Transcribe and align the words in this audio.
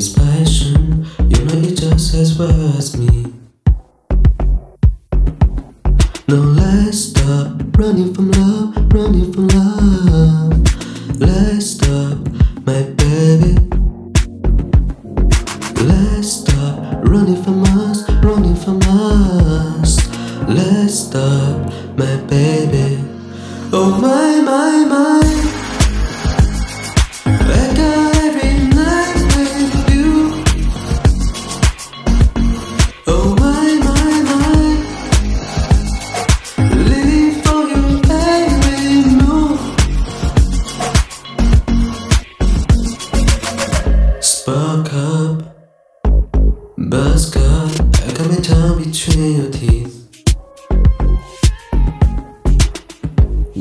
his 0.00 0.14
passion. 0.14 1.04
You 1.28 1.44
know 1.44 1.60
it 1.68 1.76
just 1.76 2.14
as 2.14 2.38
well 2.38 2.78
as 2.78 2.96
me. 2.96 3.34
No, 6.26 6.36
let's 6.60 6.98
stop 7.10 7.60
running 7.76 8.14
from 8.14 8.30
love, 8.30 8.94
running 8.94 9.30
from 9.30 9.48
love. 9.48 11.20
Let's 11.20 11.72
stop, 11.72 12.16
my 12.64 12.82
baby. 13.02 13.52
Let's 15.84 16.28
stop 16.40 16.76
running 17.04 17.42
from 17.44 17.62
us, 17.64 18.08
running 18.24 18.56
from 18.56 18.80
us. 18.84 20.08
Let's 20.48 20.94
stop, 20.94 21.70
my 21.98 22.16
baby. 22.32 23.04
Oh 23.70 23.98
my, 24.00 24.40
my, 24.40 24.84
my. 24.88 25.39
Buzz 46.88 47.30
cut. 47.30 47.80
I 48.02 48.12
got 48.14 48.30
my 48.30 48.36
tongue 48.36 48.82
between 48.82 49.36
your 49.36 49.50
teeth. 49.50 49.96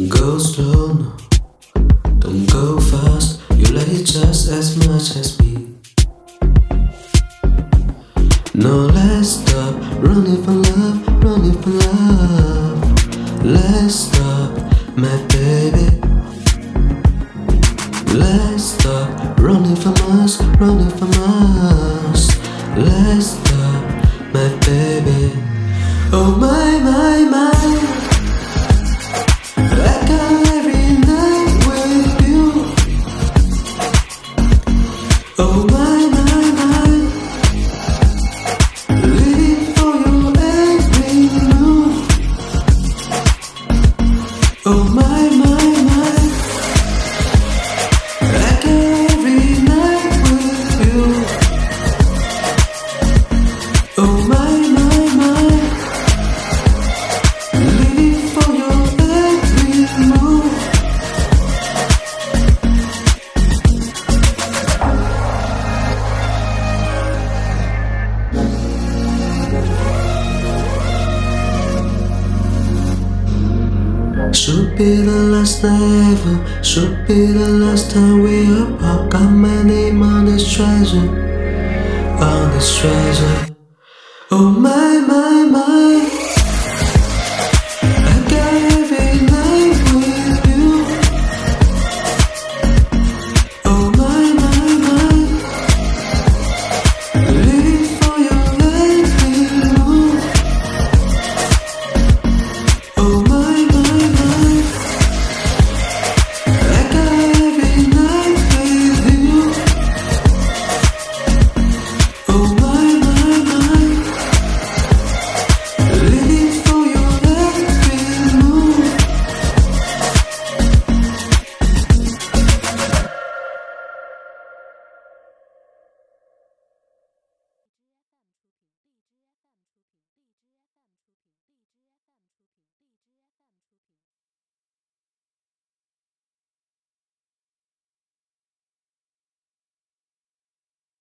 Go 0.08 0.38
slow. 0.38 1.14
Don't 2.20 2.46
go 2.50 2.80
fast. 2.80 3.42
You 3.56 3.66
like 3.76 3.90
it 3.90 4.06
just 4.06 4.50
as 4.50 4.78
much 4.88 5.18
as 5.18 5.38
me. 5.40 5.76
No, 8.54 8.86
let's 8.88 9.30
stop 9.30 9.76
running 10.02 10.42
for 10.44 10.52
love, 10.52 11.24
running 11.24 11.62
for 11.62 11.72
love. 11.72 13.44
Let's 13.44 13.96
stop, 13.96 14.52
my 14.98 15.18
baby. 15.28 15.90
Let's 18.14 18.64
stop 18.64 19.40
running 19.40 19.76
from 19.76 19.96
us, 20.20 20.42
running 20.60 20.90
from 20.98 21.12
us. 21.14 22.49
Let's 22.76 23.26
stop, 23.32 23.84
my 24.34 24.50
baby. 24.66 25.34
Oh 26.12 26.36
my, 26.40 26.80
my, 26.80 27.20
my. 27.36 27.52
I 29.58 30.06
got 30.08 30.32
every 30.58 30.90
night 31.12 31.54
with 31.68 32.28
you. 32.28 32.44
Oh 35.40 35.58
my, 35.72 35.79
Oh, 54.02 54.30
should 74.32 74.78
be 74.78 74.96
the 74.96 75.12
last 75.34 75.62
ever. 75.66 76.64
Should 76.64 77.06
be 77.06 77.26
the 77.34 77.50
last 77.50 77.92
time 77.92 78.24
we 78.24 78.46
apart. 78.64 79.10
Got 79.10 79.30
my 79.30 79.62
name 79.64 80.02
on 80.02 80.24
this 80.24 80.50
treasure. 80.54 81.10
On 82.22 82.52
this 82.52 82.80
treasure. 82.80 83.49
Oh 84.32 84.52
my, 84.52 85.00
my. 85.08 85.39